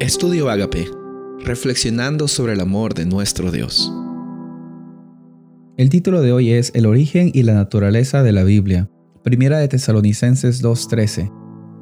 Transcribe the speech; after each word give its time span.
Estudio 0.00 0.48
Agape, 0.48 0.88
reflexionando 1.44 2.26
sobre 2.26 2.54
el 2.54 2.60
amor 2.60 2.94
de 2.94 3.04
nuestro 3.04 3.50
Dios. 3.50 3.92
El 5.76 5.90
título 5.90 6.22
de 6.22 6.32
hoy 6.32 6.52
es 6.52 6.72
El 6.74 6.86
origen 6.86 7.30
y 7.34 7.42
la 7.42 7.52
naturaleza 7.52 8.22
de 8.22 8.32
la 8.32 8.42
Biblia, 8.42 8.88
Primera 9.22 9.58
de 9.58 9.68
Tesalonicenses 9.68 10.62
2:13. 10.62 11.30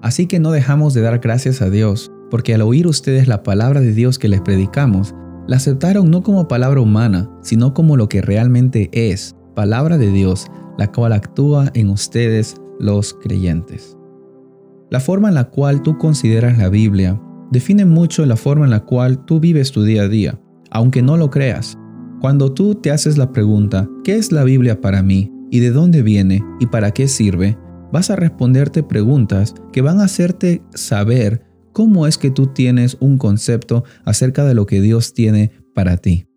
Así 0.03 0.27
que 0.27 0.41
no 0.41 0.51
dejamos 0.51 0.95
de 0.95 1.03
dar 1.03 1.21
gracias 1.21 1.63
a 1.63 1.71
Dios, 1.71 2.11
porque 2.29 2.55
al 2.55 2.63
oír 2.63 2.89
ustedes 2.89 3.29
la 3.29 3.45
palabra 3.45 3.81
de 3.81 3.93
Dios 3.93 4.19
que 4.19 4.27
les 4.27 4.41
predicamos, 4.41 5.15
la 5.47 5.55
aceptaron 5.55 6.11
no 6.11 6.25
como 6.25 6.49
palabra 6.49 6.81
humana, 6.81 7.31
sino 7.41 7.73
como 7.73 7.97
lo 7.97 8.09
que 8.09 8.21
realmente 8.21 8.91
es, 8.93 9.37
palabra 9.55 9.97
de 9.97 10.11
Dios, 10.11 10.49
la 10.77 10.91
cual 10.91 11.13
actúa 11.13 11.71
en 11.75 11.89
ustedes 11.89 12.57
los 12.81 13.15
creyentes. 13.15 13.97
La 14.91 14.99
forma 14.99 15.29
en 15.29 15.37
la 15.37 15.51
cual 15.51 15.85
tú 15.85 15.99
consideras 15.99 16.59
la 16.59 16.69
Biblia 16.69 17.21
define 17.51 17.85
mucho 17.85 18.25
la 18.27 18.37
forma 18.37 18.65
en 18.65 18.71
la 18.71 18.85
cual 18.85 19.25
tú 19.25 19.41
vives 19.41 19.73
tu 19.73 19.83
día 19.83 20.03
a 20.03 20.09
día, 20.09 20.41
aunque 20.71 21.03
no 21.03 21.17
lo 21.17 21.31
creas. 21.31 21.79
Cuando 22.21 22.53
tú 22.53 22.75
te 22.75 22.91
haces 22.91 23.17
la 23.17 23.33
pregunta, 23.33 23.89
¿qué 24.05 24.17
es 24.17 24.33
la 24.33 24.45
Biblia 24.45 24.81
para 24.81 25.03
mí? 25.03 25.33
¿Y 25.51 25.61
de 25.61 25.71
dónde 25.71 26.03
viene? 26.03 26.43
¿Y 26.61 26.67
para 26.67 26.91
qué 26.91 27.09
sirve? 27.09 27.57
Vas 27.93 28.11
a 28.11 28.17
responderte 28.17 28.83
preguntas 28.83 29.55
que 29.73 29.81
van 29.81 30.01
a 30.01 30.05
hacerte 30.05 30.63
saber 30.75 31.47
cómo 31.73 32.07
es 32.07 32.19
que 32.19 32.31
tú 32.31 32.49
tienes 32.49 32.97
un 33.01 33.19
concepto 33.19 33.85
acerca 34.05 34.45
de 34.45 34.55
lo 34.55 34.67
que 34.67 34.81
Dios 34.81 35.15
tiene 35.15 35.53
para 35.75 35.97
ti. 35.97 36.28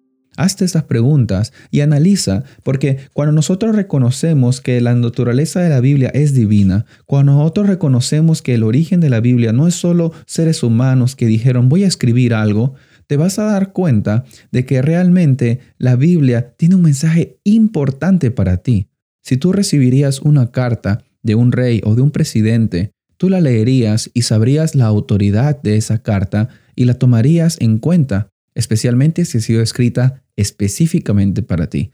Hazte 0.42 0.66
estas 0.66 0.86
preguntas 0.86 1.54
y 1.70 1.82
analiza, 1.82 2.44
porque 2.64 2.98
cuando 3.14 3.32
nosotros 3.32 3.76
reconocemos 3.76 4.60
que 4.60 4.82
la 4.82 4.96
naturaleza 4.96 5.62
de 5.62 5.70
la 5.70 5.82
Biblia 5.82 6.10
es 6.16 6.34
divina, 6.34 6.88
cuando 7.06 7.34
nosotros 7.34 7.68
reconocemos 7.68 8.42
que 8.42 8.56
el 8.56 8.64
origen 8.64 9.02
de 9.02 9.12
la 9.12 9.20
Biblia 9.20 9.54
no 9.54 9.68
es 9.68 9.76
solo 9.76 10.14
seres 10.26 10.64
humanos 10.64 11.16
que 11.16 11.28
dijeron 11.28 11.70
voy 11.70 11.84
a 11.84 11.88
escribir 11.88 12.34
algo, 12.34 12.74
te 13.06 13.18
vas 13.18 13.38
a 13.38 13.44
dar 13.44 13.72
cuenta 13.72 14.26
de 14.52 14.66
que 14.66 14.82
realmente 14.82 15.60
la 15.78 15.96
Biblia 15.96 16.56
tiene 16.58 16.74
un 16.74 16.82
mensaje 16.82 17.38
importante 17.44 18.32
para 18.32 18.58
ti. 18.58 18.88
Si 19.22 19.38
tú 19.38 19.54
recibirías 19.54 20.22
una 20.22 20.50
carta 20.50 21.04
de 21.22 21.36
un 21.36 21.52
rey 21.52 21.82
o 21.84 21.94
de 21.94 22.02
un 22.02 22.10
presidente, 22.10 22.94
tú 23.18 23.30
la 23.30 23.42
leerías 23.42 24.10
y 24.16 24.24
sabrías 24.24 24.74
la 24.74 24.86
autoridad 24.86 25.62
de 25.62 25.76
esa 25.76 26.02
carta 26.02 26.50
y 26.76 26.86
la 26.86 26.96
tomarías 26.96 27.58
en 27.62 27.78
cuenta 27.78 28.31
especialmente 28.56 29.26
si 29.26 29.38
ha 29.38 29.42
sido 29.42 29.62
escrita 29.62 30.24
específicamente 30.36 31.42
para 31.42 31.68
ti. 31.68 31.92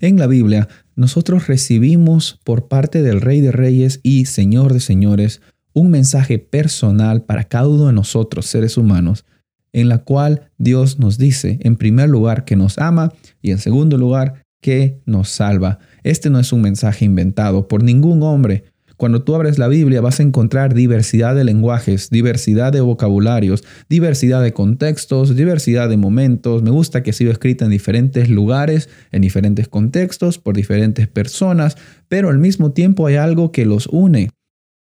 En 0.00 0.18
la 0.18 0.26
Biblia, 0.26 0.68
nosotros 0.94 1.46
recibimos 1.46 2.38
por 2.44 2.68
parte 2.68 3.02
del 3.02 3.20
Rey 3.20 3.40
de 3.40 3.52
Reyes 3.52 4.00
y 4.02 4.26
Señor 4.26 4.72
de 4.72 4.80
Señores 4.80 5.40
un 5.72 5.90
mensaje 5.90 6.38
personal 6.38 7.24
para 7.24 7.44
cada 7.44 7.68
uno 7.68 7.86
de 7.86 7.92
nosotros, 7.92 8.46
seres 8.46 8.76
humanos, 8.76 9.24
en 9.72 9.90
la 9.90 9.98
cual 9.98 10.50
Dios 10.56 10.98
nos 10.98 11.18
dice, 11.18 11.58
en 11.62 11.76
primer 11.76 12.08
lugar, 12.08 12.46
que 12.46 12.56
nos 12.56 12.78
ama 12.78 13.12
y 13.42 13.50
en 13.50 13.58
segundo 13.58 13.98
lugar, 13.98 14.42
que 14.62 15.00
nos 15.04 15.28
salva. 15.28 15.78
Este 16.02 16.30
no 16.30 16.40
es 16.40 16.52
un 16.52 16.62
mensaje 16.62 17.04
inventado 17.04 17.68
por 17.68 17.82
ningún 17.82 18.22
hombre, 18.22 18.64
cuando 18.96 19.22
tú 19.22 19.34
abres 19.34 19.58
la 19.58 19.68
Biblia 19.68 20.00
vas 20.00 20.20
a 20.20 20.22
encontrar 20.22 20.72
diversidad 20.72 21.34
de 21.34 21.44
lenguajes, 21.44 22.08
diversidad 22.10 22.72
de 22.72 22.80
vocabularios, 22.80 23.62
diversidad 23.88 24.42
de 24.42 24.52
contextos, 24.52 25.36
diversidad 25.36 25.88
de 25.88 25.96
momentos. 25.98 26.62
Me 26.62 26.70
gusta 26.70 27.02
que 27.02 27.10
ha 27.10 27.12
sido 27.12 27.30
escrita 27.30 27.66
en 27.66 27.70
diferentes 27.70 28.30
lugares, 28.30 28.88
en 29.12 29.22
diferentes 29.22 29.68
contextos, 29.68 30.38
por 30.38 30.56
diferentes 30.56 31.08
personas, 31.08 31.76
pero 32.08 32.30
al 32.30 32.38
mismo 32.38 32.72
tiempo 32.72 33.06
hay 33.06 33.16
algo 33.16 33.52
que 33.52 33.66
los 33.66 33.86
une. 33.88 34.30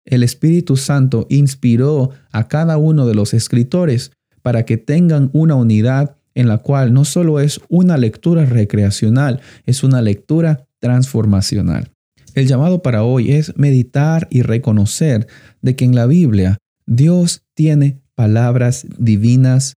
El 0.05 0.23
Espíritu 0.23 0.77
Santo 0.77 1.25
inspiró 1.29 2.11
a 2.31 2.47
cada 2.47 2.77
uno 2.77 3.07
de 3.07 3.15
los 3.15 3.33
escritores 3.33 4.11
para 4.41 4.63
que 4.63 4.77
tengan 4.77 5.29
una 5.33 5.55
unidad 5.55 6.15
en 6.35 6.47
la 6.47 6.59
cual 6.59 6.93
no 6.93 7.05
solo 7.05 7.39
es 7.39 7.59
una 7.69 7.97
lectura 7.97 8.45
recreacional, 8.45 9.41
es 9.65 9.83
una 9.83 10.01
lectura 10.01 10.67
transformacional. 10.79 11.94
El 12.35 12.47
llamado 12.47 12.81
para 12.81 13.03
hoy 13.03 13.31
es 13.31 13.55
meditar 13.55 14.27
y 14.29 14.41
reconocer 14.41 15.27
de 15.61 15.77
que 15.77 15.85
en 15.85 15.95
la 15.95 16.05
Biblia 16.05 16.57
Dios 16.85 17.43
tiene 17.53 18.01
palabras 18.13 18.85
divinas 18.99 19.75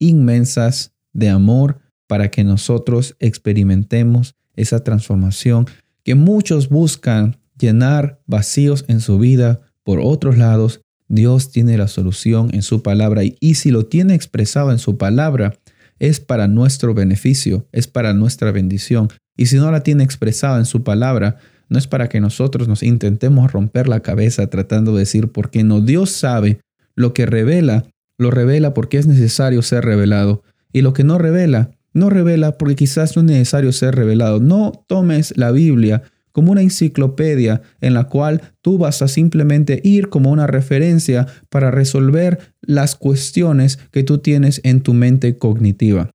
inmensas 0.00 0.92
de 1.12 1.28
amor 1.28 1.78
para 2.08 2.28
que 2.28 2.42
nosotros 2.42 3.14
experimentemos 3.20 4.34
esa 4.56 4.82
transformación 4.82 5.66
que 6.02 6.16
muchos 6.16 6.68
buscan 6.68 7.36
llenar 7.56 8.20
vacíos 8.26 8.84
en 8.88 9.00
su 9.00 9.20
vida 9.20 9.60
por 9.84 10.00
otros 10.00 10.36
lados. 10.36 10.80
Dios 11.06 11.52
tiene 11.52 11.78
la 11.78 11.86
solución 11.86 12.50
en 12.52 12.62
su 12.62 12.82
palabra 12.82 13.22
y, 13.22 13.54
si 13.54 13.70
lo 13.70 13.86
tiene 13.86 14.14
expresado 14.14 14.72
en 14.72 14.78
su 14.78 14.98
palabra, 14.98 15.58
es 16.00 16.18
para 16.18 16.48
nuestro 16.48 16.92
beneficio, 16.92 17.68
es 17.70 17.86
para 17.86 18.14
nuestra 18.14 18.50
bendición. 18.50 19.10
Y 19.36 19.46
si 19.46 19.56
no 19.56 19.70
la 19.70 19.84
tiene 19.84 20.02
expresada 20.02 20.58
en 20.58 20.64
su 20.64 20.82
palabra, 20.82 21.38
no 21.70 21.78
es 21.78 21.86
para 21.86 22.08
que 22.08 22.20
nosotros 22.20 22.68
nos 22.68 22.82
intentemos 22.82 23.50
romper 23.52 23.88
la 23.88 24.00
cabeza 24.00 24.48
tratando 24.48 24.92
de 24.92 25.00
decir 25.00 25.28
por 25.28 25.50
qué 25.50 25.64
no. 25.64 25.80
Dios 25.80 26.10
sabe 26.10 26.60
lo 26.96 27.14
que 27.14 27.24
revela, 27.24 27.84
lo 28.18 28.30
revela 28.30 28.74
porque 28.74 28.98
es 28.98 29.06
necesario 29.06 29.62
ser 29.62 29.84
revelado. 29.84 30.42
Y 30.72 30.82
lo 30.82 30.92
que 30.92 31.04
no 31.04 31.16
revela, 31.16 31.70
no 31.94 32.10
revela 32.10 32.58
porque 32.58 32.76
quizás 32.76 33.16
no 33.16 33.22
es 33.22 33.26
necesario 33.26 33.72
ser 33.72 33.94
revelado. 33.94 34.40
No 34.40 34.84
tomes 34.88 35.32
la 35.36 35.52
Biblia 35.52 36.02
como 36.32 36.52
una 36.52 36.62
enciclopedia 36.62 37.62
en 37.80 37.94
la 37.94 38.04
cual 38.04 38.42
tú 38.62 38.78
vas 38.78 39.00
a 39.02 39.08
simplemente 39.08 39.80
ir 39.84 40.08
como 40.08 40.30
una 40.30 40.46
referencia 40.46 41.26
para 41.48 41.70
resolver 41.70 42.38
las 42.60 42.96
cuestiones 42.96 43.78
que 43.90 44.02
tú 44.02 44.18
tienes 44.18 44.60
en 44.64 44.80
tu 44.80 44.92
mente 44.92 45.38
cognitiva. 45.38 46.10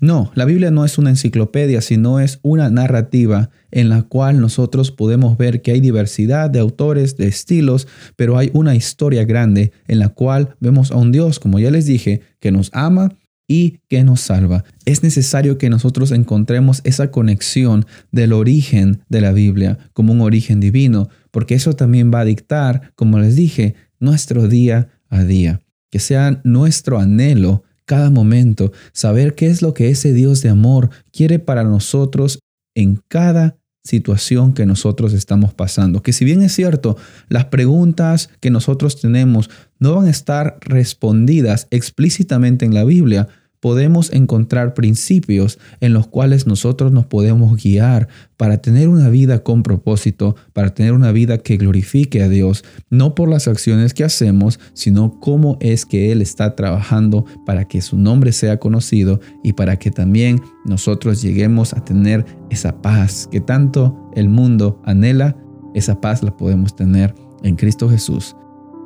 No, 0.00 0.32
la 0.34 0.46
Biblia 0.46 0.70
no 0.70 0.86
es 0.86 0.96
una 0.96 1.10
enciclopedia, 1.10 1.82
sino 1.82 2.20
es 2.20 2.40
una 2.42 2.70
narrativa 2.70 3.50
en 3.70 3.90
la 3.90 4.02
cual 4.02 4.40
nosotros 4.40 4.90
podemos 4.90 5.36
ver 5.36 5.60
que 5.60 5.72
hay 5.72 5.80
diversidad 5.80 6.48
de 6.48 6.58
autores, 6.58 7.18
de 7.18 7.28
estilos, 7.28 7.86
pero 8.16 8.38
hay 8.38 8.50
una 8.54 8.74
historia 8.74 9.24
grande 9.24 9.72
en 9.88 9.98
la 9.98 10.08
cual 10.08 10.56
vemos 10.58 10.90
a 10.90 10.96
un 10.96 11.12
Dios, 11.12 11.38
como 11.38 11.58
ya 11.58 11.70
les 11.70 11.84
dije, 11.84 12.22
que 12.40 12.50
nos 12.50 12.70
ama 12.72 13.14
y 13.46 13.80
que 13.88 14.02
nos 14.02 14.22
salva. 14.22 14.64
Es 14.86 15.02
necesario 15.02 15.58
que 15.58 15.68
nosotros 15.68 16.12
encontremos 16.12 16.80
esa 16.84 17.10
conexión 17.10 17.84
del 18.10 18.32
origen 18.32 19.02
de 19.10 19.20
la 19.20 19.32
Biblia 19.32 19.78
como 19.92 20.12
un 20.12 20.22
origen 20.22 20.60
divino, 20.60 21.08
porque 21.30 21.56
eso 21.56 21.74
también 21.74 22.10
va 22.14 22.20
a 22.20 22.24
dictar, 22.24 22.92
como 22.94 23.18
les 23.18 23.36
dije, 23.36 23.74
nuestro 23.98 24.48
día 24.48 24.88
a 25.08 25.24
día. 25.24 25.60
Que 25.90 25.98
sea 25.98 26.40
nuestro 26.44 27.00
anhelo 27.00 27.64
cada 27.90 28.08
momento, 28.08 28.70
saber 28.92 29.34
qué 29.34 29.48
es 29.48 29.62
lo 29.62 29.74
que 29.74 29.88
ese 29.88 30.12
Dios 30.12 30.42
de 30.42 30.48
amor 30.48 30.90
quiere 31.10 31.40
para 31.40 31.64
nosotros 31.64 32.38
en 32.76 33.02
cada 33.08 33.56
situación 33.82 34.54
que 34.54 34.64
nosotros 34.64 35.12
estamos 35.12 35.54
pasando. 35.54 36.00
Que 36.00 36.12
si 36.12 36.24
bien 36.24 36.40
es 36.42 36.52
cierto, 36.52 36.96
las 37.28 37.46
preguntas 37.46 38.30
que 38.38 38.52
nosotros 38.52 39.00
tenemos 39.00 39.50
no 39.80 39.96
van 39.96 40.06
a 40.06 40.10
estar 40.10 40.58
respondidas 40.60 41.66
explícitamente 41.72 42.64
en 42.64 42.74
la 42.74 42.84
Biblia, 42.84 43.26
podemos 43.60 44.12
encontrar 44.12 44.74
principios 44.74 45.58
en 45.80 45.92
los 45.92 46.06
cuales 46.06 46.46
nosotros 46.46 46.92
nos 46.92 47.06
podemos 47.06 47.62
guiar 47.62 48.08
para 48.36 48.58
tener 48.58 48.88
una 48.88 49.10
vida 49.10 49.42
con 49.42 49.62
propósito, 49.62 50.34
para 50.52 50.74
tener 50.74 50.92
una 50.92 51.12
vida 51.12 51.38
que 51.38 51.58
glorifique 51.58 52.22
a 52.22 52.28
Dios, 52.28 52.64
no 52.88 53.14
por 53.14 53.28
las 53.28 53.48
acciones 53.48 53.92
que 53.92 54.04
hacemos, 54.04 54.58
sino 54.72 55.20
cómo 55.20 55.58
es 55.60 55.84
que 55.84 56.10
Él 56.10 56.22
está 56.22 56.56
trabajando 56.56 57.26
para 57.44 57.66
que 57.66 57.82
su 57.82 57.98
nombre 57.98 58.32
sea 58.32 58.58
conocido 58.58 59.20
y 59.44 59.52
para 59.52 59.78
que 59.78 59.90
también 59.90 60.40
nosotros 60.64 61.20
lleguemos 61.20 61.74
a 61.74 61.84
tener 61.84 62.24
esa 62.48 62.80
paz 62.80 63.28
que 63.30 63.40
tanto 63.40 64.10
el 64.16 64.28
mundo 64.28 64.80
anhela, 64.84 65.36
esa 65.74 66.00
paz 66.00 66.22
la 66.22 66.36
podemos 66.36 66.74
tener 66.74 67.14
en 67.42 67.56
Cristo 67.56 67.88
Jesús 67.88 68.34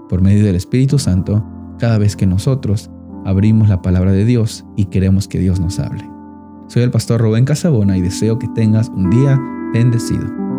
por 0.08 0.20
medio 0.20 0.44
del 0.44 0.56
Espíritu 0.56 0.98
Santo 0.98 1.44
cada 1.78 1.98
vez 1.98 2.16
que 2.16 2.26
nosotros 2.26 2.90
abrimos 3.24 3.68
la 3.68 3.82
palabra 3.82 4.12
de 4.12 4.24
Dios 4.24 4.64
y 4.76 4.86
queremos 4.86 5.28
que 5.28 5.38
Dios 5.38 5.60
nos 5.60 5.78
hable. 5.78 6.08
Soy 6.68 6.82
el 6.82 6.90
pastor 6.90 7.20
Rubén 7.20 7.44
Casabona 7.44 7.96
y 7.96 8.02
deseo 8.02 8.38
que 8.38 8.48
tengas 8.48 8.88
un 8.88 9.10
día 9.10 9.40
bendecido. 9.72 10.53